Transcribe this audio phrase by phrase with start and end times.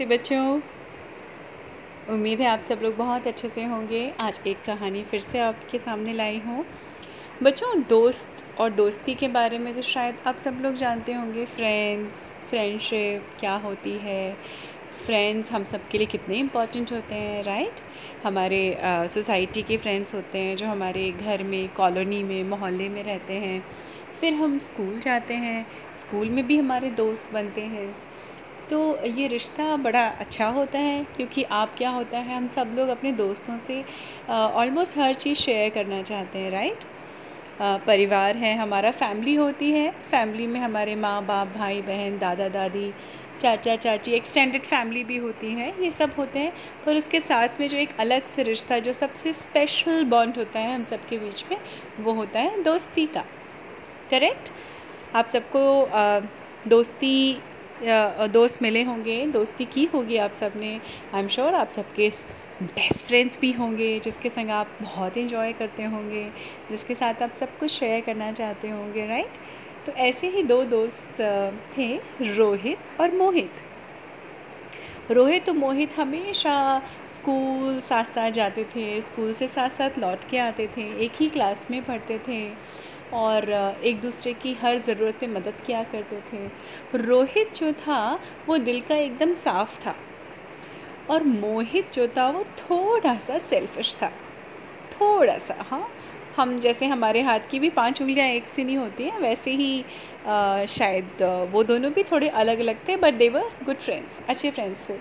[0.00, 0.60] तो बच्चों।
[2.06, 5.78] उम्मीद है आप सब लोग बहुत अच्छे से होंगे। आज एक कहानी फिर से आपके
[5.78, 6.64] सामने लाई हूँ।
[7.40, 12.22] बच्चों, दोस्त और दोस्ती के बारे में तो शायद आप सब लोग जानते होंगे। फ्रेंड्स
[12.50, 14.36] फ्रेंडशिप क्या होती है?
[15.06, 17.80] फ्रेंड्स हम सब के लिए कितने इंपॉर्टेंट होते हैं राइट
[18.24, 18.62] हमारे
[19.14, 23.62] सोसाइटी के फ्रेंड्स होते हैं जो हमारे घर में कॉलोनी में, मोहल्ले में रहते हैं।
[24.20, 27.94] फिर हम स्कूल जाते हैं। स्कूल में भी हमारे दोस्त बनते हैं।
[28.70, 32.88] तो ये रिश्ता बड़ा अच्छा होता है, क्योंकि आप क्या होता है, हम सब लोग
[32.88, 33.84] अपने दोस्तों से
[34.28, 36.84] ऑलमोस्ट हर चीज़ शेयर करना चाहते हैं राइट
[37.86, 42.92] परिवार है, हमारा फैमिली होती है फैमिली में हमारे माँ बाप, भाई बहन, दादा दादी,
[43.40, 46.52] चाचा चाची एक्सटेंडेड फैमिली भी होती है, ये सब होते हैं,
[46.86, 50.74] पर उसके साथ में जो एक अलग से रिश्ता, जो सबसे स्पेशल बॉन्ड होता है
[50.74, 51.58] हम सबके बीच में,
[52.00, 53.24] वो होता है दोस्ती का
[54.10, 54.50] करेक्ट
[55.14, 55.62] आप सबको
[56.64, 57.14] दोस्ती
[57.80, 60.70] दोस्त मिले होंगे, दोस्ती की होगी आप सबने
[61.14, 62.08] आई एम श्योर आप सबके
[62.62, 66.24] बेस्ट फ्रेंड्स भी होंगे, जिसके संग आप बहुत इन्जॉय करते होंगे,
[66.70, 69.38] जिसके साथ आप सब कुछ शेयर करना चाहते होंगे राइट
[69.86, 71.20] तो ऐसे ही दो दोस्त
[71.72, 71.94] थे,
[72.34, 73.50] रोहित और मोहित।
[75.10, 76.56] रोहित और मोहित हमेशा
[77.10, 81.28] स्कूल साथ साथ जाते थे, स्कूल से साथ साथ लौट के आते थे, एक ही
[81.28, 82.40] क्लास में पढ़ते थे।
[83.12, 83.50] और
[83.82, 86.46] एक दूसरे की हर ज़रूरत में मदद किया करते थे।
[86.94, 87.98] रोहित जो था,
[88.48, 89.96] वो दिल का एकदम साफ़ था
[91.08, 94.08] और मोहित जो था, वो थोड़ा सा सेल्फिश था।
[94.92, 95.94] थोड़ा सा हाँ।
[96.38, 99.70] हम जैसे हमारे हाथ की भी पाँच उंगलियाँ एक सी नहीं होती हैं वैसे ही
[100.26, 101.22] आ, शायद
[101.52, 104.98] वो दोनों भी थोड़े अलग अलग थे but they were good friends अच्छे फ्रेंड्स थे।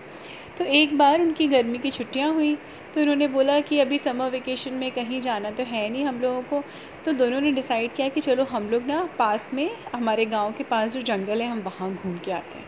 [0.57, 2.55] तो एक बार उनकी गर्मी की छुट्टियाँ हुई
[2.93, 6.43] तो उन्होंने बोला कि अभी समर वेकेशन में कहीं जाना तो है नहीं हम लोगों
[6.45, 6.65] को
[7.05, 10.63] तो दोनों ने डिसाइड किया कि चलो हम लोग ना पास में हमारे गाँव के
[10.65, 12.67] पास जो जंगल है हम वहाँ घूम के आते हैं।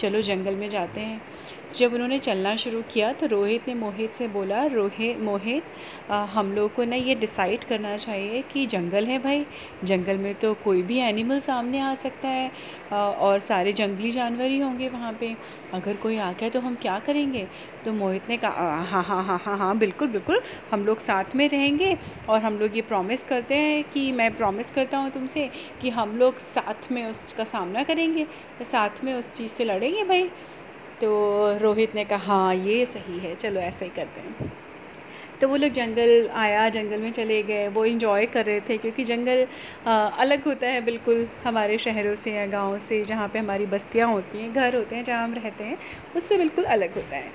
[0.00, 1.20] चलो जंगल में जाते हैं।
[1.74, 5.66] जब उन्होंने चलना शुरू किया तो रोहित ने मोहित से बोला रोहित मोहित
[6.30, 9.46] हम लोग को ना ये डिसाइड करना चाहिए कि जंगल है भाई।
[9.84, 12.50] जंगल में तो कोई भी एनिमल सामने आ सकता है
[12.92, 15.36] आ, और सारे जंगली जानवर ही होंगे वहाँ पे।
[15.72, 17.48] अगर कोई आ गया तो हम क्या करेंगे?
[17.84, 20.40] तो मोहित ने कहा हाँ हाँ हाँ हाँ हाँ बिल्कुल बिल्कुल
[20.70, 21.96] हम लोग साथ में रहेंगे
[22.28, 25.50] और हम लोग ये प्रॉमिस करते हैं कि मैं प्रॉमिस करता हूँ तुमसे
[25.80, 28.26] कि हम लोग साथ में उसका सामना करेंगे।
[28.64, 30.30] साथ में उस चीज़ से लड़ेंगे भाई।
[31.00, 34.52] तो रोहित ने कहा हाँ ये सही है चलो ऐसा ही करते हैं।
[35.40, 39.04] तो वो लोग जंगल आया जंगल में चले गए। वो इन्जॉय कर रहे थे क्योंकि
[39.04, 39.46] जंगल
[39.86, 44.08] आ, अलग होता है बिल्कुल हमारे शहरों से या गाँव से जहाँ पे हमारी बस्तियाँ
[44.08, 45.78] होती हैं घर होते हैं जहाँ हम रहते हैं
[46.16, 47.32] उससे बिल्कुल अलग होता है।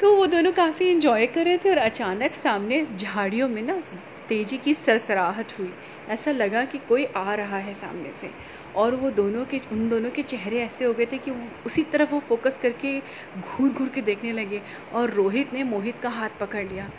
[0.00, 3.82] तो वो दोनों काफ़ी इन्जॉय कर रहे थे और अचानक सामने झाड़ियों में ना
[4.28, 5.72] तेज़ी की सरसराहट हुई।
[6.08, 8.30] ऐसा लगा कि कोई आ रहा है सामने से।
[8.74, 11.30] और वो दोनों के, उन दोनों के चेहरे ऐसे हो गए थे कि
[11.66, 12.98] उसी तरफ़ वो फोकस करके
[13.38, 16.90] घूर घूर के देखने लगे और रोहित ने मोहित का हाथ पकड़ लिया।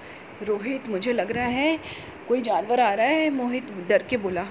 [0.42, 1.80] रोहित, मुझे लग रहा है
[2.28, 4.48] कोई जानवर आ रहा है, मोहित डर के बोला।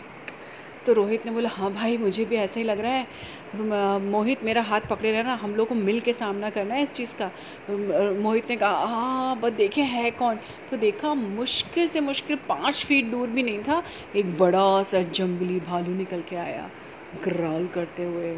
[0.87, 3.07] तो रोहित ने बोला हाँ भाई, मुझे भी ऐसा ही लग रहा है।
[4.03, 7.15] मोहित मेरा हाथ पकड़े रहना, हम लोग को मिल के सामना करना है इस चीज़
[7.15, 7.31] का।
[8.21, 10.39] मोहित ने कहा हाँ बस देखे है कौन?
[10.71, 13.83] तो देखा, मुश्किल से मुश्किल पाँच फीट दूर भी नहीं था,
[14.17, 16.71] एक बड़ा सा जंगली भालू निकल के आया,
[17.25, 18.37] ग्राउल करते हुए।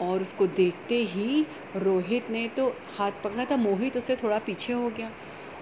[0.00, 1.44] और उसको देखते ही
[1.76, 2.68] रोहित ने तो
[2.98, 5.10] हाथ पकड़ा था, मोहित उससे थोड़ा पीछे हो गया।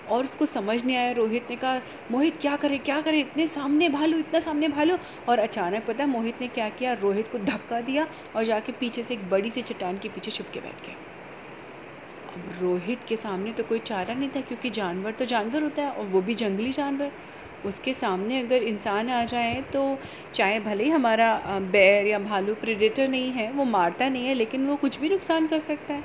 [0.08, 1.80] और उसको समझ नहीं आया, रोहित ने कहा,
[2.10, 3.20] मोहित, क्या करे क्या करे?
[3.20, 4.96] इतने सामने भालू, इतना सामने भालू।
[5.28, 6.92] और अचानक पता है मोहित ने क्या किया?
[6.94, 10.46] रोहित को धक्का दिया और जाके पीछे से एक बड़ी सी चट्टान के पीछे छुप
[10.54, 10.96] के बैठ गया।
[12.28, 15.90] अब रोहित के सामने तो कोई चारा नहीं था, क्योंकि जानवर तो जानवर होता है
[15.90, 17.12] और वो भी जंगली जानवर।
[17.64, 19.80] उसके सामने अगर इंसान आ जाए तो
[20.34, 24.66] चाहे भले ही हमारा बैर या भालू प्रेडेटर नहीं है, वो मारता नहीं है, लेकिन
[24.66, 26.04] वो कुछ भी नुकसान कर सकता है।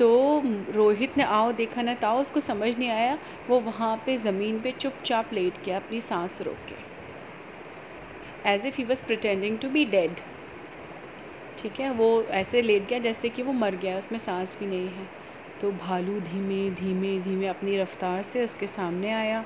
[0.00, 3.18] तो रोहित ने, आओ देखा ना, ताओ, उसको समझ नहीं आया।
[3.48, 6.74] वो वहाँ पे ज़मीन पे चुपचाप लेट गया, अपनी सांस रोक के।
[8.50, 10.20] As if he was pretending to be dead
[11.58, 14.88] ठीक है, वो ऐसे लेट गया जैसे कि वो मर गया, उसमें सांस भी नहीं
[14.88, 15.08] है।
[15.60, 19.44] तो भालू धीमे धीमे धीमे अपनी रफ्तार से उसके सामने आया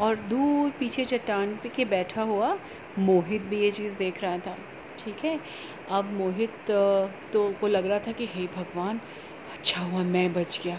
[0.00, 2.58] और दूर पीछे चट्टान पे के बैठा हुआ
[2.98, 4.56] मोहित भी ये चीज़ देख रहा था।
[4.98, 5.38] ठीक है,
[5.90, 6.70] अब मोहित
[7.32, 9.00] तो को लग रहा था कि, हे भगवान
[9.52, 10.78] अच्छा हुआ, मैं बच गया।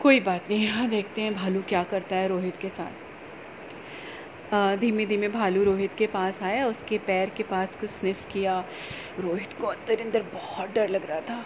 [0.00, 3.08] कोई बात नहीं यहाँ देखते हैं भालू क्या करता है रोहित के साथ।
[4.80, 8.58] धीमे धीमे भालू रोहित के पास आया, उसके पैर के पास कुछ स्निफ किया।
[9.20, 11.44] रोहित को अंदर अंदर बहुत डर लग रहा था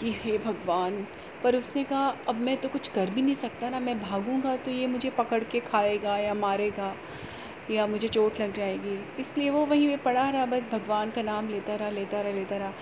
[0.00, 1.06] कि हे भगवान,
[1.44, 4.70] पर उसने कहा, अब मैं तो कुछ कर भी नहीं सकता ना, मैं भागूँगा तो
[4.70, 6.94] ये मुझे पकड़ के खाएगा या मारेगा
[7.70, 11.48] या मुझे चोट लग जाएगी। इसलिए वो वहीं पे पड़ा रहा, बस भगवान का नाम
[11.48, 12.72] लेता रहा लेता रहा लेता रहा।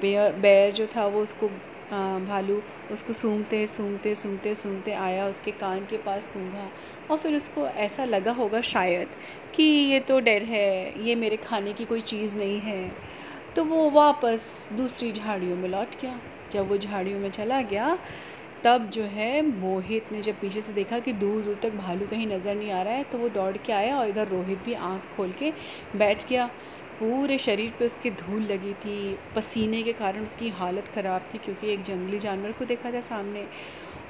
[0.00, 1.50] बेयर बैर जो था वो उसको
[1.90, 2.60] भालू
[2.92, 6.68] उसको सूंघते सूंघते सूंघते सूंघते आया उसके कान के पास सूंघा
[7.10, 9.08] और फिर उसको ऐसा लगा होगा शायद
[9.54, 12.90] कि ये तो डर है, ये मेरे खाने की कोई चीज़ नहीं है।
[13.56, 16.18] तो वो वापस दूसरी झाड़ियों में लौट गया।
[16.52, 17.96] जब वो झाड़ियों में चला गया,
[18.64, 22.26] तब जो है मोहित ने जब पीछे से देखा कि दूर दूर तक भालू कहीं
[22.26, 25.16] नज़र नहीं आ रहा है तो वो दौड़ के आया और इधर रोहित भी आँख
[25.16, 25.52] खोल के
[25.96, 26.50] बैठ गया।
[27.00, 31.66] पूरे शरीर पे उसकी धूल लगी थी, पसीने के कारण उसकी हालत ख़राब थी क्योंकि
[31.72, 33.46] एक जंगली जानवर को देखा था सामने।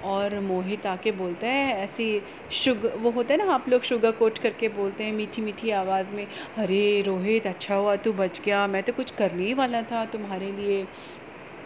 [0.04, 4.38] और मोहित आके बोलता है, ऐसे शुग, वो होता है ना, आप लोग शुगर कोट
[4.38, 6.26] करके बोलते हैं मीठी मीठी आवाज़ में,
[6.58, 10.52] अरे रोहित अच्छा हुआ, तू बच गया, मैं तो कुछ करने ही वाला था तुम्हारे
[10.52, 10.84] लिए।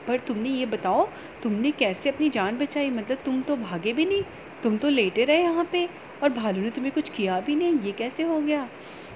[0.09, 1.07] पर तुमने ये बताओ,
[1.43, 2.91] तुमने कैसे अपनी जान बचाई?
[2.91, 4.23] मतलब तुम तो भागे भी नहीं,
[4.63, 5.89] तुम तो लेटे रहे यहाँ पे,
[6.23, 8.69] और भालू ने तुम्हें कुछ किया भी नहीं, ये कैसे हो गया?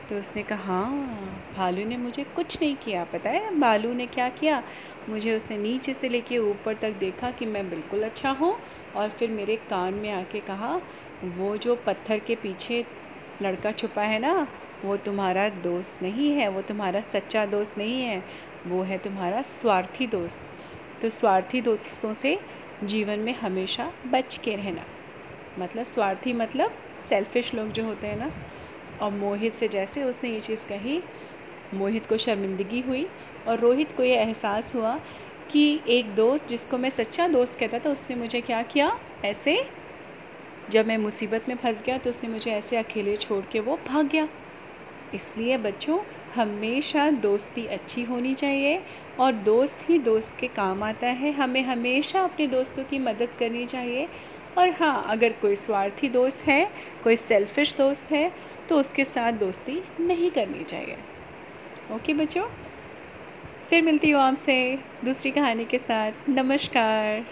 [0.09, 3.51] तो उसने कहा हाँ भालू ने मुझे कुछ नहीं किया, पता है?
[3.59, 4.63] भालू ने क्या किया?
[5.09, 8.53] मुझे उसने नीचे से लेके ऊपर तक देखा कि मैं बिल्कुल अच्छा हूँ
[8.95, 10.75] और फिर मेरे कान में आके कहा,
[11.25, 12.85] वो जो पत्थर के पीछे
[13.43, 14.47] लड़का छुपा है ना,
[14.85, 18.23] वो तुम्हारा दोस्त नहीं है, वो तुम्हारा सच्चा दोस्त नहीं है,
[18.67, 20.39] वो है तुम्हारा स्वार्थी दोस्त।
[21.01, 22.39] तो स्वार्थी दोस्तों से
[22.85, 24.87] जीवन में हमेशा बच के रहना।
[25.59, 28.31] मतलब स्वार्थी मतलब सेल्फिश लोग जो होते हैं ना
[29.01, 31.03] और मोहित से जैसे उसने ये चीज़ कही,
[31.73, 33.07] मोहित को शर्मिंदगी हुई
[33.47, 35.01] और रोहित को ये एहसास हुआ
[35.51, 38.91] कि एक दोस्त जिसको मैं सच्चा दोस्त कहता था, उसने मुझे क्या किया?
[39.25, 39.57] ऐसे?
[40.71, 44.09] जब मैं मुसीबत में फंस गया तो उसने मुझे ऐसे अकेले छोड़ के वो भाग
[44.09, 44.29] गया।
[45.13, 45.99] इसलिए बच्चों,
[46.35, 48.83] हमेशा दोस्ती अच्छी होनी चाहिए
[49.19, 53.67] और दोस्त ही दोस्त के काम आता है। हमें हमेशा अपने दोस्तों की मदद करनी
[53.67, 54.09] चाहिए।
[54.59, 56.67] और हाँ अगर कोई स्वार्थी दोस्त है,
[57.03, 58.31] कोई सेल्फिश दोस्त है
[58.69, 60.97] तो उसके साथ दोस्ती नहीं करनी चाहिए।
[61.91, 62.45] ओके बच्चों?
[63.69, 64.57] फिर मिलती हूँ आपसे
[65.05, 67.25] दूसरी कहानी के साथ। नमस्कार।